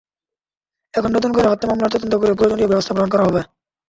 এখন 0.93 1.09
নতুন 1.13 1.31
করে 1.33 1.47
হত্যা 1.47 1.67
মামলার 1.69 1.93
তদন্ত 1.93 2.13
করে 2.15 2.37
প্রয়োজনীয় 2.37 2.69
ব্যবস্থা 2.69 2.93
গ্রহণ 2.93 3.09
করা 3.11 3.25
হবে। 3.27 3.41